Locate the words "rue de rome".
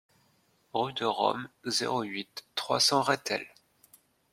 0.73-1.47